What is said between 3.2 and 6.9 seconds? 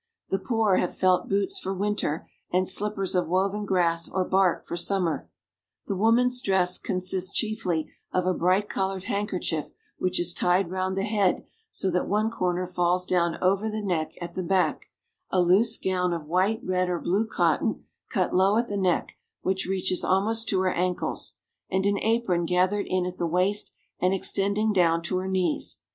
woven grass or bark for summer. The woman's dress